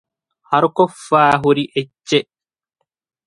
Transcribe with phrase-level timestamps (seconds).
[0.49, 2.29] ހަރުކޮށްފައިހުރި އެއްޗެއް